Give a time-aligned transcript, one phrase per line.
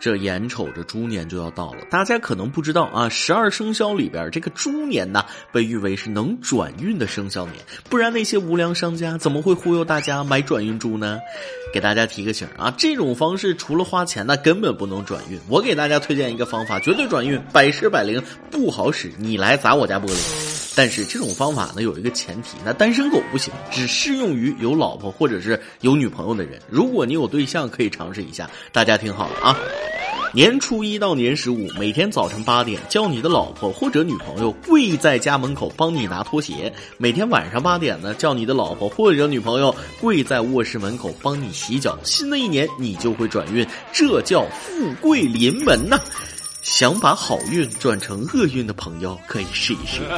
[0.00, 7.56] 这眼瞅着猪年就要到了，大家可能不知道啊，十二生肖里边这个猪年呢，被誉为是能转运的生肖年，
[7.88, 11.18] 不然那些无良商家怎么会忽悠大家买转运猪呢？
[11.72, 15.38] 给大家提个醒啊，这种方式除了花钱，那根本不能转运。
[15.48, 20.47] 我给大家推荐一个方法，绝对转运，百试百灵，不好使，你来砸我家玻璃。
[20.78, 26.62] 但是这种方法呢，有一个前提，那单身狗不行，只适用于有老婆或者是有女朋友的人。
[26.70, 28.48] 如果你有对象，可以尝试一下。
[28.70, 29.58] 大家听好了啊。
[30.32, 41.98] 年初一到年十五，每天早晨八点叫你的老婆或者女朋友跪在家门口帮你拿拖鞋；每天晚上八点呢，叫你的老婆或者女朋友跪在卧室门口帮你洗脚。
[42.04, 45.98] 新的一年你就会转运，这叫富贵临门呐！
[46.70, 50.02] 想把好运转成厄运的朋友，可以试一试。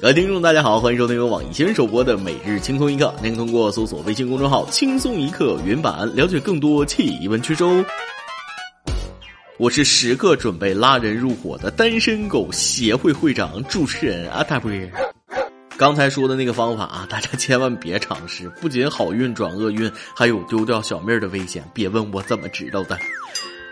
[0.00, 3.12] 各位听众，大家好，欢迎收听由网易新闻首播的《每日轻松一刻》。
[3.20, 7.84] 您通过搜索微信公众号“轻松一刻”原版了解更多气温趣收。
[9.58, 14.70] 我是时刻准备拉人入伙的单身狗协会会长主持人阿大波。
[15.76, 21.68] 刚才说的那个方法啊，大家千万别尝试，不仅好运转厄运，还有丢掉小命的危险。
[21.74, 22.96] 别问我怎么知道的。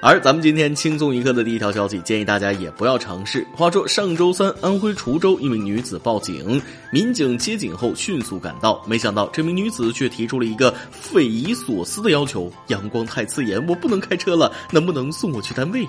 [0.07, 3.43] 而咱们今天轻松一刻的第一条消息，建议大家也不要尝试。
[3.57, 6.61] 话说上周三，安徽滁州一名女子报警，
[6.93, 15.89] 民警接警后迅速赶到，没想到这名女子却提出了一个匪夷所思的要求：阳光太刺眼，我不能开车了，能不能送我去单位？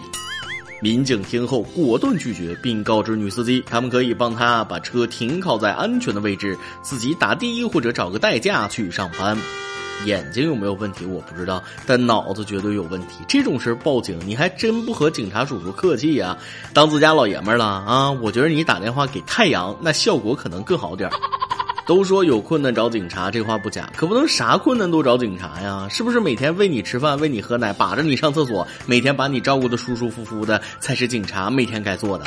[0.82, 9.38] 民警听后果断拒绝，并告知女司机，他们可以帮她把车停靠在安全的位置，自己打的或者找个代驾去上班。
[10.04, 13.24] 眼睛有没有问题我不知道，但脑子绝对有问题。
[13.28, 16.38] 这种事报警，你还真不和警察叔叔客气呀？
[16.74, 18.12] 当自家老爷们儿了啊？
[18.12, 21.16] 我觉得你打电话给太阳，那效果可能更好点儿
[21.88, 25.88] 都说有困难找警察，这话不假，可不能啥困难都找警察呀？
[25.90, 32.26] 是不是每天喂你吃饭、喂你喝奶、把着你上厕所，每天把你照顾的舒舒服服的，才是警察每天该做的？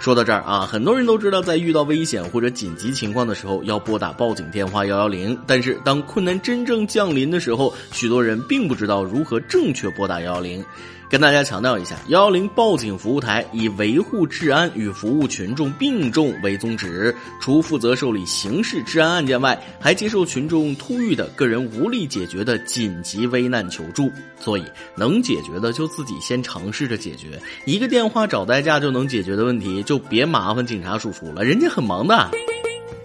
[0.00, 5.38] 说到这儿啊，很多人都知道，在遇到危险或者紧急情况的时候，要拨打报警电话幺幺零。
[5.46, 10.64] 但是，当困难真正降临的时候，许多人并不知道如何正确拨打幺幺零。
[11.10, 24.08] 跟大家强调一下，幺幺零报警服务台以维护治安与服务群众并重为宗旨，除负责受理刑事治安案件外，还接受群众突遇的个人无力解决的紧急危难求助。
[24.38, 24.64] 所以，
[24.96, 27.40] 能解决的就自己先尝试着解决。
[27.66, 32.30] 一个电话找代驾就能解决的问题，就别麻烦警察叔叔了，人家很忙的。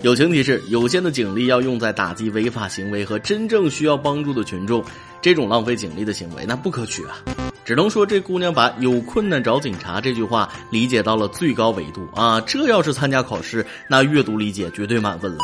[0.03, 4.85] 友情提示：有限的警力要用在打击违法行为和真正需要帮助的群众，
[5.23, 7.23] 这种浪费警力的行为那不可取啊！
[7.65, 12.39] 只能说这姑娘把“有困难找警察”这句话理解到了最高维度啊！
[12.41, 15.39] 这要是参加考试，那阅读理解绝对满分了。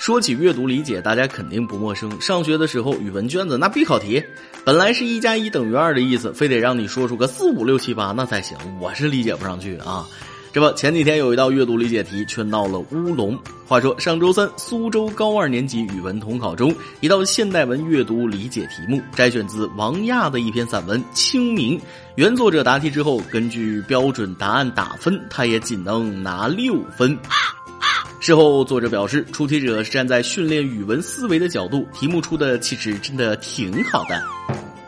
[0.00, 2.20] 说起阅读理解，大家肯定不陌生。
[2.20, 4.20] 上学的时候，语文卷子那必考题，
[4.64, 10.04] 本来是一加一等于二的意思，非得让你说出个四五六七八那才行，我是理解不上去啊。
[10.54, 13.36] 这不，前几天有一道阅读理解题却闹了乌龙。
[13.66, 21.76] 话说上周三，苏州高二年级语文统考中，一道现代文阅读理解题目摘选自王亚的一篇散文《清明》，
[22.14, 27.18] 原作者答题之后根据标准答案打分，他也仅能拿六分。
[28.20, 34.22] 事后，作者表示，出题者是站在训练语文思维的角度，题目出的其实真的挺好的。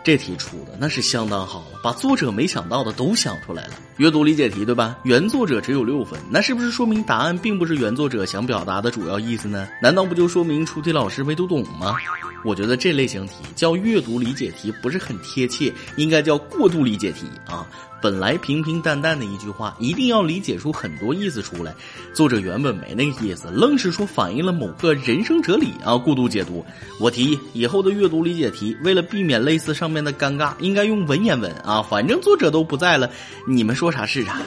[0.07, 3.73] 这题出的那是相当好了，把作者没想到的都想出来了。
[3.97, 4.97] 阅读理解题对吧？
[5.03, 9.67] 原作者只有六分，那是不是说明答案并不是原作者想表达的主要意思呢？
[9.83, 11.97] 难道不就说明出题老师没读懂吗？
[12.45, 17.67] 我觉得这类型题叫阅读理解题不是很贴切，应该叫过度理解题啊。
[18.03, 21.75] 本来平平淡淡的一句话，一定要理解出很多意思出来。
[22.15, 26.65] 作者原本没那个意思，愣是说反映了某个人生哲理啊，过度解读。
[27.01, 33.11] 我提议以后的阅读理解题，为了避免类似上面的尴尬，应该用文言文啊，反正作者都不在了，
[33.49, 34.41] 你们说啥是啥。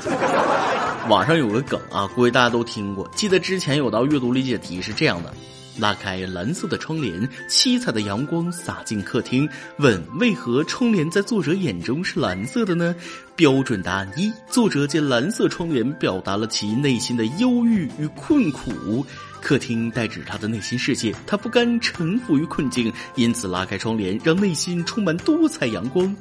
[1.08, 3.10] 网上有个梗啊，估计大家都听过。
[3.16, 5.34] 记得之前有道阅读理解题是这样的。
[5.80, 9.48] 拉开蓝色的窗帘，七彩的阳光洒进客厅。
[9.78, 12.96] 问：为何窗帘在作者眼中是蓝色的呢？
[13.36, 19.06] 标准答案一：作者借蓝色窗帘表达了其内心的忧郁与困苦。
[19.42, 26.14] 客厅代指他的内心世界，他不甘臣服于困境，因此拉开窗帘，让内心充满多彩阳光。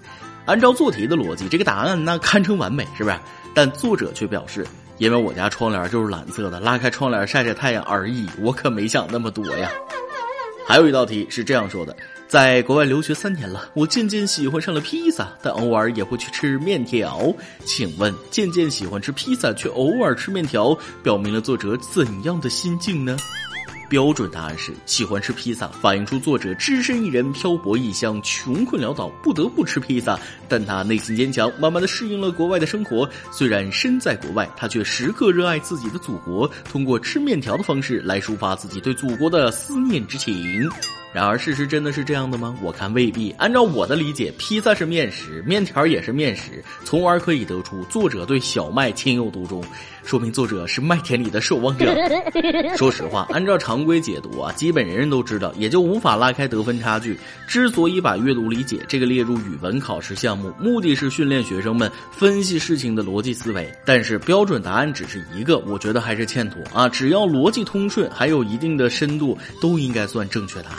[0.47, 3.19] 按照做题的逻辑，这个答案那堪称完美，是不是？
[3.53, 4.65] 但作者却表示。
[4.99, 8.29] 因为我家窗帘就是蓝色的，拉开窗帘晒晒太阳而已。
[8.41, 9.71] 我可没想那么多呀。
[10.67, 11.97] 还有一道题是这样说的：
[12.27, 17.33] 在国外留学三年了，我渐渐喜欢上了披萨，但偶尔也会去吃面条。
[17.65, 23.17] 请问，渐渐喜欢吃披萨却偶尔吃面条，表明了作者怎样的心境呢？
[23.89, 30.19] 标准答案是喜欢吃披萨，反映出作者只身一人漂泊异乡，穷困潦倒，不得不吃披萨。
[30.49, 33.09] 但他内心坚强，慢慢的适应了国外的生活。
[33.33, 40.69] 虽然身在国外，他却时刻热爱自己的祖国，通过吃面条的方式来抒发自己对祖国的思念之情。
[41.13, 42.55] 然而，事实真的是这样的吗？
[42.63, 43.35] 我看未必。
[43.39, 49.65] 按照我的理解，披萨是面食，面条也是面食，从而可以得出作者对小麦情有独钟，
[50.05, 51.93] 说明作者是麦田里的守望者。
[52.77, 57.19] 说实话，按照常规解读啊，基本人人都知道，也就无法拉开得分差距。
[57.47, 63.67] 之所以把阅读理解这个列入语文考试项目，目的是训练学生们分析事情的逻辑思维。
[63.87, 66.87] 但是标准答案只是一个，我觉得还是欠妥啊！
[66.87, 70.79] 只要逻辑通顺，还有一定的深度，都应该算正确答案。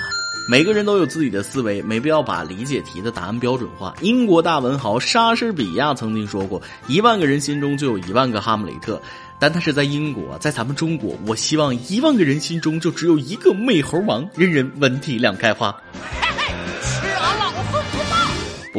[0.50, 3.94] 每个人都有自己的思维，没必要把理解题的答案标准化。
[4.02, 6.60] 英国大文豪莎士比亚曾经说过
[6.90, 9.00] ：“一万个人心中就有一万个哈姆雷特。”
[9.38, 15.80] 但他是在英国，在咱们中国，我希望一万个人心中就只有一个美猴王，人人文体两开花。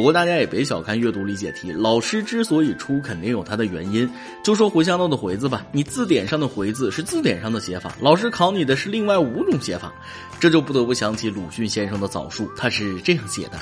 [0.01, 4.09] 不过大家也别小看阅读理解题，老师之所以出，肯定有他的原因。
[4.43, 9.93] 就说茴香豆的茴字吧，你字典上的茴字是字典上的写法，老师考你的是另外五种写法，
[10.39, 13.59] 这就不得不想起鲁迅先生的枣树，他是这样写的：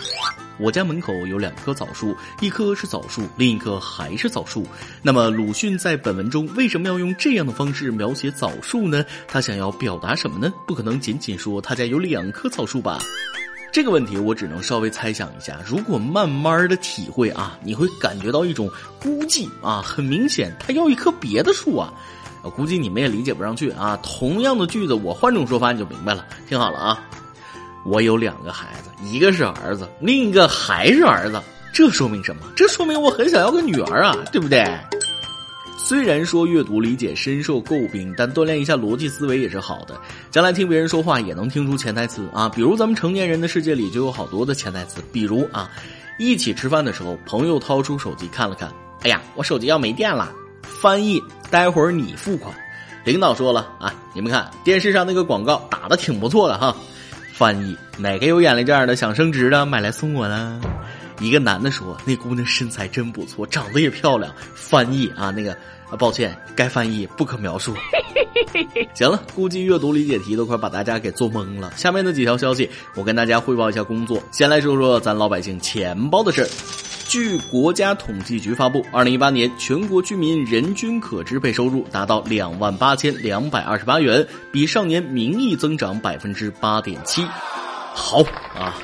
[0.62, 4.66] 我家门口有两棵枣树，一棵是枣树，另一棵还是枣树。
[5.02, 9.04] 那么鲁迅在本文中为什么要用这样的方式描写枣树呢？
[9.28, 10.54] 他想要表达什么呢？
[10.66, 12.98] 不可能仅仅说他家有两棵枣树吧？
[13.72, 18.70] 这个问题我只能稍微猜想一下，如果慢慢的体会啊，你会感觉到一种
[19.00, 21.94] 孤寂啊，很明显他要一棵别的树啊，
[22.42, 23.98] 我估计你们也理解不上去啊。
[24.02, 26.26] 同样的句子，我换种说法你就明白了。
[26.48, 27.00] 听好了啊，
[27.86, 31.40] 我有两个孩子，一个是儿子，另一个还是儿子，
[31.72, 32.42] 这说明什么？
[32.56, 34.66] 这说明我很想要个女儿啊，对不对？
[35.90, 40.00] 虽然说阅读理解深受诟病，但锻炼一下逻辑思维也是好的。
[40.30, 42.48] 将来听别人说话也能听出潜台词啊。
[42.48, 45.68] 比如咱们成年人的世界里就有好多的潜台词，比如啊，
[46.20, 48.72] 一起吃饭的时候，朋友掏出手机看了看，
[49.02, 50.32] 哎呀，我手机要没电了。
[50.62, 51.20] 翻译，
[51.50, 52.54] 待会儿你付款。
[53.04, 56.76] 领导说了啊，你们看电视上那个广告打的挺不错的哈。
[57.34, 60.62] 翻译，哪个有眼力见的想升职的买来送我呢？
[61.20, 64.34] 一个男的说，那姑娘身材真不错，长得也漂亮。
[64.54, 65.56] 翻译啊，那个。
[65.90, 67.74] 啊，抱歉，该翻译不可描述。
[68.94, 71.74] 行了，估计阅读理解题都快把大家给做懵了。
[71.76, 74.22] 下面的几条消息，我跟大家汇报一下工作。
[74.32, 76.50] 先来说说咱老百姓钱包的事儿。
[77.08, 87.26] 据国家统计局发布，二零一八年全国居民人均可支配收入达到两万八千两百二十八元，比上年名义增长百分之八点七。
[87.96, 88.22] 好
[88.56, 88.78] 啊。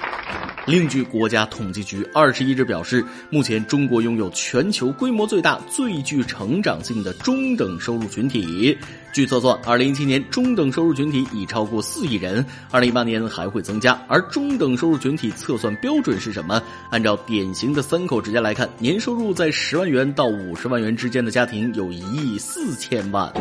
[0.67, 8.75] 另据国家统计局二十一日表示，目前中国拥有全球规模最大、最具成长性的中等收入群体。
[9.13, 13.93] 据测算，二零一七年中等收入群体已超过四亿人，二零一八年还会增加。
[14.07, 16.59] 而中等收入群体测算标准是什么？
[16.89, 23.31] 按照典型的三口之家来看，年收入在十万元到五十万元之间的家庭有一亿四千万。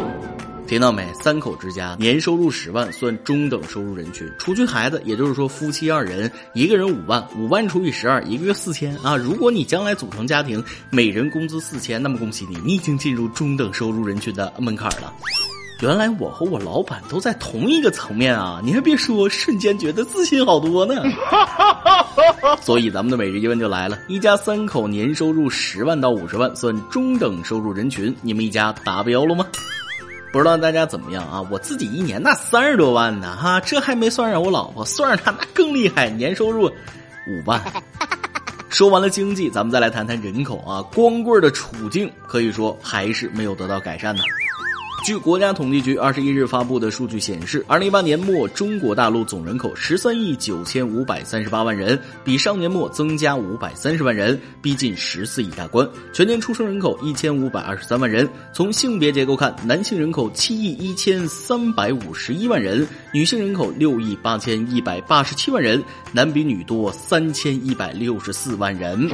[0.67, 1.07] 听到没？
[1.13, 9.15] 三口之家年收入十万算中等收入人群，除去孩子，也就是说夫妻二人，一个人五万，五万除以十二，一个月四千啊！
[9.15, 15.13] 如果你将来组成家庭，每人工资四千，那么恭喜你，你已经进入中等收入人群的门槛了。
[15.83, 18.61] 原来我和我老板都在同一个层面啊！
[18.65, 20.95] 你还别说，瞬间觉得自信好多呢。
[22.63, 29.45] 所以咱们的每日一问就来了：一家三口年收入十万到五十万算中等收入人群，你们一家达标了吗？
[30.35, 31.41] 不知道大家怎么样啊？
[31.49, 37.63] 我自己一年那三十多万呢，哈，这还没算上我老婆，算上她那更厉害，年收入五万。
[38.69, 40.83] 说完了经济，咱们再来谈谈人口啊。
[40.93, 44.25] 光棍的处境可以说还是没有得到改善呢。
[45.03, 55.87] 据国家统计局二十一日发布的数据显示，二零一八年末中国大陆总人口十三亿九千五百三十八万人，比上年末增加五百三十万人，逼近十四亿大关。
[56.15, 58.27] 全年出生人口一千五百二十三万人。
[58.55, 65.83] 从性别结构看，男性人口七亿一千三百五十一万人，女性人口六亿八千一百八十七万人，
[66.13, 69.11] 男比女多三千一百六十四万人。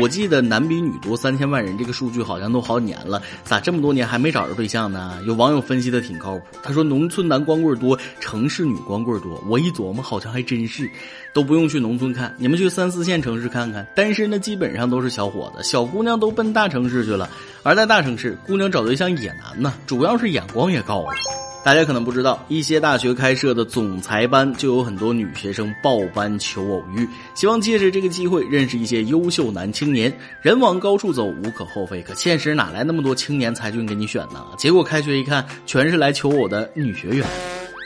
[0.00, 5.18] 我记得男比女多三千万人这个数据好像都好几年了，咋这么多年还没找着对象呢？
[5.26, 9.42] 有网友分析的挺靠谱，他说农村男光棍多，城市女光棍多。
[9.48, 10.90] 我一琢磨，好像还真是，
[11.32, 17.30] 都不用去农村看，你们去三四线城市看看，单身的基本上都是小伙子，小姑娘都奔大城市去了。
[17.62, 21.43] 而在大城市，姑娘找对象也难呐，主要是眼光也高了。
[21.64, 30.14] 大家可能不知道，一些大学开设的总裁班就有很多女学生报班求偶遇，希望借着这个机会认识一些优秀男青年。
[30.42, 34.44] 人往高处走无可厚非，可现实哪来那么多青年才俊给你选呢？
[34.58, 37.26] 结果开学一看，全是来求偶的女学员。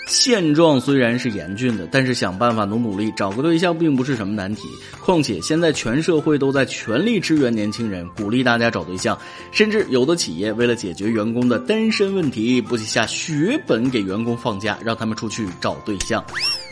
[0.09, 4.67] 现状虽然是严峻的，但是想办法努努力找个对象并不是什么难题。
[5.01, 9.17] 况且现在全社会都在全力支援年轻人，鼓励大家找对象，
[9.53, 16.25] 甚至有的企业为了解决员工的单身问题，不惜下血本给员工放假，让他们出去找对象。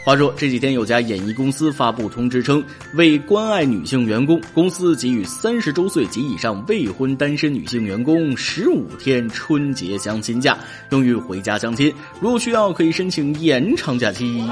[0.06, 2.62] 话说这几天有家演艺公司发布通知称，
[2.94, 10.56] 为关爱女性员工，公司给予三十周岁及以上未婚单身女性员工十五天春节相亲假，
[10.90, 11.92] 用于回家相亲。
[12.20, 14.48] 如果需要可以申请延长假期。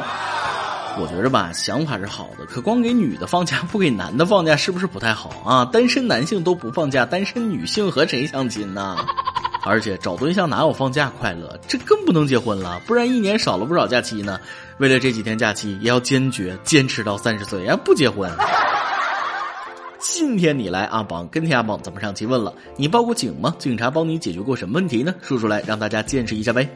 [0.99, 5.65] 我觉着吧，想法是好的，可光给女的放假不给男的放假，是不是不太好啊？
[5.67, 8.97] 单身男性都不放假，单身女性和谁相亲呢？
[9.65, 11.59] 而且找对象哪有放假快乐？
[11.67, 14.39] 这更不能结婚了，不然一年少了不少假期呢。
[14.79, 18.31] 为了这几天假期，也要坚决坚持到三十岁要，不结婚。
[20.07, 23.57] 今天你来阿榜跟天阿榜怎么上期问了，你报过警吗？
[23.59, 25.15] 警察帮你解决过什么问题呢？
[25.23, 26.69] 说出来让大家见识一下呗。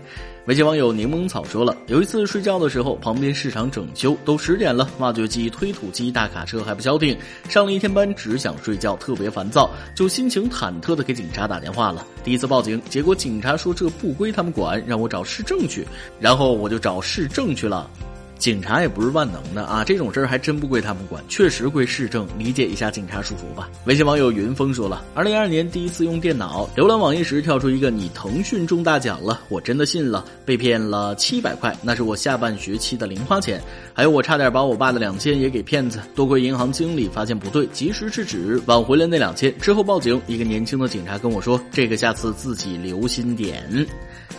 [0.47, 7.15] 微信网友柠檬草说了，有一次睡觉的时候，旁边市场整修，都十点了，挖掘机、推土机、大卡车还不消停，
[7.51, 12.07] 上了一天班，只想睡觉，特别烦躁，就心情忐忑的给警察打电话了。
[12.25, 15.87] 第一次报警，结果警察说这不归他们管，让我找市政去，
[16.19, 17.91] 然后我就找市政去了。
[18.39, 23.69] 警察也不是万能的啊，这种事儿还真不归他们管，确实归市政理解一下警察叔叔吧。
[23.85, 33.61] 微信网友云峰说了，二零二二年第一次用电脑浏览网页时跳出一个你腾讯中大奖了，我真的信了，被骗了七百块，那是我下半学期的零花钱，
[33.93, 39.53] 还有我差点把我爸的两千也给骗子，多亏银行经理发现不对，及时制止，挽回了那两千。
[39.59, 43.87] 之后报警，一个年轻的警察跟我说，这个下次自己留心点。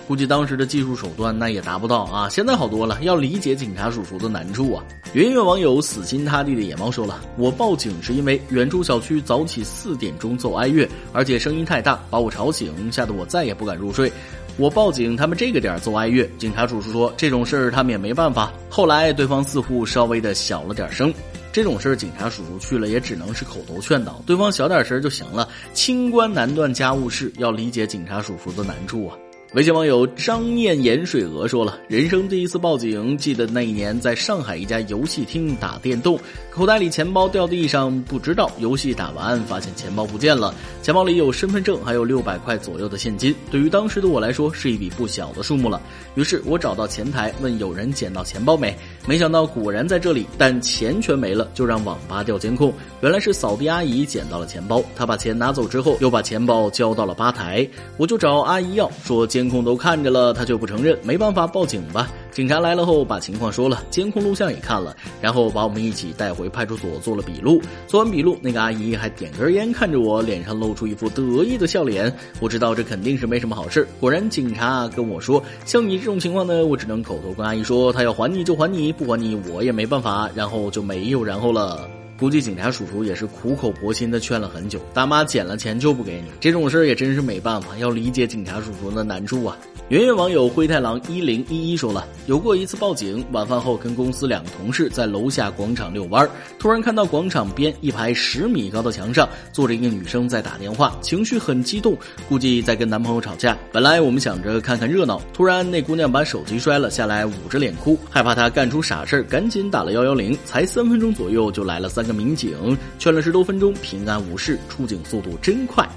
[0.09, 3.91] 估计当时的技术手段那也达不到啊，现在好多了，要理解警察。
[3.91, 4.83] 叔叔的难处啊！
[5.13, 14.11] 圆圆网友死心塌地的野猫说了：“我报警是因为远处小区早起四点钟奏哀乐，而且声音太大，把我吵醒，吓得我再也不敢入睡。
[14.57, 18.51] 我报警，他们这个点奏哀乐，警察叔叔说这种事儿他们也没办法。
[18.67, 21.13] 后来对方似乎稍微的小了点声，
[21.51, 25.47] 这种事儿警察叔叔去了也只能是口头劝导，对方小点声就行了。
[25.75, 29.15] 清官难断家务事，要理解警察叔叔的难处啊。”
[29.53, 36.20] 微信网友张念盐水鹅说了：“人生第一次报警，记得那一年在上海一家游戏厅打电动，
[36.51, 40.53] 口袋里钱包掉地上，不知道游戏打完发现钱包不见了，
[40.84, 43.34] 钱包里有身份证，还有六百块左右的现金。
[43.50, 45.82] 对于当时的我来说，是一笔不小的数目了。
[46.13, 48.77] 于是我找到前台问有人捡到钱包没，
[49.09, 62.07] 没想到果然在这里，但钱全没了，就让网吧调监控，原来是扫地阿姨捡到了钱包，她把钱拿走之后，又把钱包交到了吧台，我就找阿姨要说。”监控都看着了，她却不承认，没办法报警吧。
[62.31, 67.62] 警察来了后，把情况说了，监控录像也看了，然后把我们一起带回派出所做了笔录。
[67.88, 72.13] 做完笔录，那个阿姨还点根烟，看着我，脸上露出一副得意的笑脸。
[72.39, 73.88] 我知道这肯定是没什么好事。
[74.00, 80.29] 果然，警察跟我说，像你这种情况呢，我只能口头跟阿姨说，她要还你就还你，不还你我也没办法。
[80.36, 81.99] 然后就没有然后了。
[82.19, 89.57] 估计警察叔叔也是苦口婆心的劝了很久，大妈捡了钱就不给你，这种事儿也真是没办法，要理解警察叔叔的难处啊。
[89.88, 101.97] 圆圆网友灰太狼一零一一说了，有过一次报警，晚饭后跟公司两个同事在楼下广场遛弯，突然看到广场边一排十米高的墙上坐着一个女生在打电话，情绪很激动，
[102.27, 103.57] 估计在跟男朋友吵架。
[103.71, 112.08] 本来我们想着看看热闹，突然那姑娘把手机摔了下来，捂着脸哭，害怕她干出傻事赶紧打了幺幺零，才三分钟左右就来了三。
[112.13, 115.87] 民警劝了十多分钟，平安无事，出警速度真快，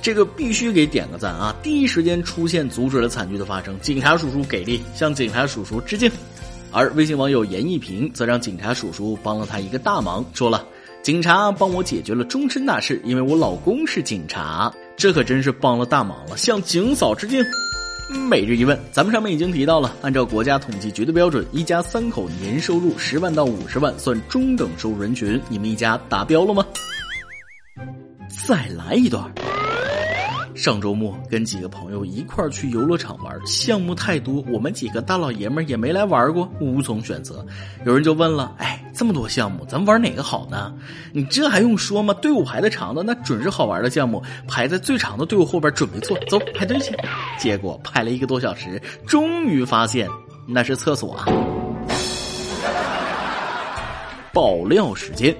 [0.00, 1.54] 这个必须给点个赞啊！
[1.62, 6.10] 第一时间出现，阻止了惨剧的发生，警察叔叔给力，向警察叔叔致敬。
[6.70, 10.66] 而微信网友严一平则让警察叔叔帮了他一个大忙，说了
[11.02, 17.42] ：“警察帮我解决了终身大事，因为我老公是警察，这可真是帮了大忙了，向警嫂致敬。”
[18.10, 26.66] 每日一问，咱们上面已经提到了，按照国家统计局的标准，一家三口年收入十万到五十万算中等收入人群，你们一家达标了吗？
[28.46, 29.30] 再来一段。
[30.58, 37.46] 上周末跟几个朋友一块儿去游乐场玩，项目太多，我们几个大老爷们儿也没来玩过，无从选择。
[37.86, 40.74] 有人就问了：“哎，这么多项目，咱玩哪个好呢？”
[41.14, 42.12] 你这还用说吗？
[42.14, 46.18] 队伍排的长的，那准是好玩的项目，排在最长的队伍后边准没错。
[46.28, 46.92] 走，排队去。
[47.38, 50.08] 结果排了一个多小时，终于发现
[50.44, 51.24] 那是厕所。
[54.32, 55.32] 爆料时间。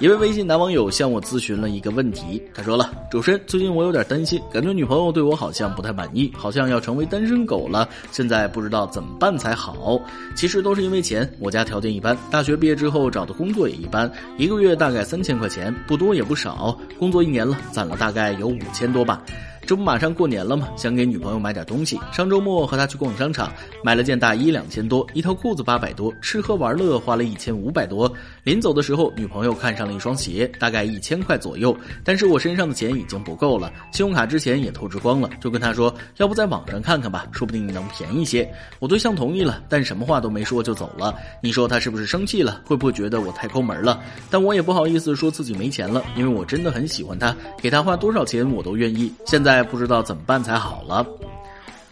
[0.00, 7.88] 一位微信男网友向我咨询了一个问题，他说了：“主持人，最近我有点担心，感觉女朋友对我好像不太满意，好像要成为单身狗了。
[8.12, 10.00] 现在不知道怎么办才好。
[10.36, 16.78] 其实都是因为钱，我家条件一般，大学毕业之后找的工作也一般，一个月大概三千块钱，不多也不少。
[16.96, 19.20] 工作一年了，攒了大概有五千多吧。”
[19.68, 20.70] 这不马上过年了吗？
[20.78, 22.00] 想给女朋友买点东西。
[22.10, 23.52] 上周末和她去逛商场，
[23.84, 28.10] 买了件大衣两千多，一条裤子八百多，吃喝玩乐花了一千五百多。
[28.44, 31.76] 临走的时候，女朋友看上了一双鞋，大概一千块左右。
[32.02, 38.50] 但是我身上的钱已经不够了，信用卡之前也透支光了，就跟她说，要不在网上看看吧，说不定能便宜些。
[38.78, 41.14] 我对象同意了，但什么话都没说就走了。
[41.42, 42.62] 你说她是不是生气了？
[42.64, 44.02] 会不会觉得我太抠门了？
[44.30, 49.12] 但我也不好意思说自己没钱了，因为我真的很喜欢她，给她花多少钱我都愿意。
[49.26, 51.06] 现在不知道怎么办才好了。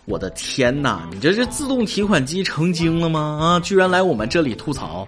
[0.04, 3.38] 我的天哪，你这是自动提款机成精了吗？
[3.40, 5.06] 啊，居然来我们这里吐槽。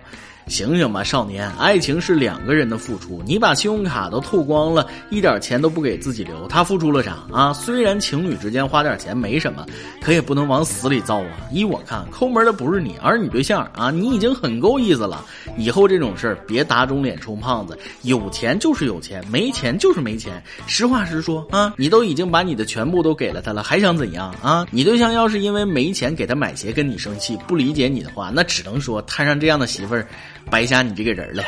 [0.49, 1.51] 醒醒吧，少年！
[1.59, 7.53] 爱情是两个人的付出，你把信用卡都透光了，一点钱都不给自己留，他付出了啥啊？
[7.53, 9.67] 虽然情侣之间花点钱没什么，
[10.01, 11.31] 可也不能往死里造啊！
[11.53, 13.91] 依我看，抠门的不是你，而是你对象啊！
[13.91, 15.25] 你已经很够意思了，
[15.57, 21.75] 以后这种事儿别打肿脸充胖子，有钱就是有钱，没钱就是没钱，实话实说啊！
[21.77, 24.67] 你都已经把你的全部都给了他了，还想怎样啊？
[24.71, 30.07] 你对象要是因为没钱给他买鞋跟你生气，不理解你的话，那只能说摊上这样的媳妇儿。
[30.51, 31.43] 白瞎你这个人了。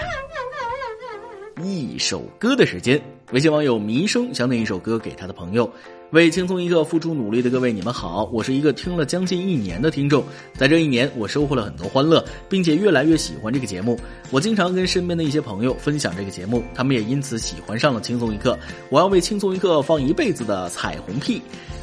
[1.62, 3.00] 一首歌的时间，
[3.32, 5.70] 微信网友迷生想点一首歌给他的朋友。
[6.10, 10.24] 为轻松一刻付出努力的各位，你们好，我是一个听了将近一年的听众，
[10.56, 13.96] 在这一年我收获了很多欢乐，并且越来越喜欢这个节目。
[14.32, 18.58] 我经常跟身边的一些朋友分享这个节目，他们也因此喜欢上了轻松一刻。
[18.88, 21.40] 我要为轻松一刻放一辈子的彩虹屁。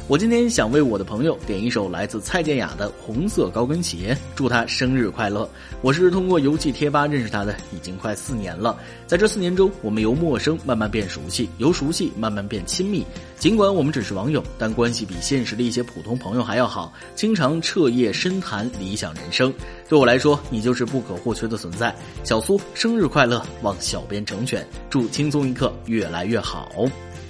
[0.08, 5.48] 我今天想为我的朋友点一首来自蔡健雅的《红色高跟鞋》，祝他生日快乐。
[5.82, 8.78] 我是通过游戏贴吧认识他的，已经快四年了。
[9.06, 13.04] 在这四年中，我们由陌生慢慢变熟悉，由熟悉慢慢变亲密。
[13.38, 19.54] 尽管我们只是网友，但关系比现实的一些普通朋友还要好，经常彻夜深谈理想人生。
[19.88, 21.94] 对我来说，你就是不可或缺的存在。
[22.24, 26.68] 小苏生日快乐，望小编成全，祝轻松一刻越来越好。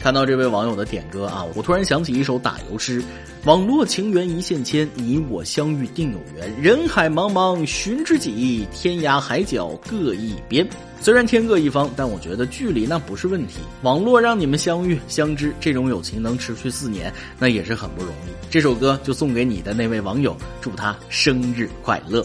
[0.01, 3.03] 看到这位网友的点歌啊，我突然想起一首打油诗：
[3.45, 6.63] 网络情缘一线牵，你我相遇定有缘。
[6.63, 10.67] 人海茫茫寻知己，天涯海角各一边。
[11.01, 13.59] 虽然天各一方，但我觉得距离那不是问题。
[13.83, 18.31] 网络让你们相遇相知，这种友情能持续四年，那也是很不容易。
[18.51, 22.25] 这首歌就送给你的那位网友，祝他生日快乐。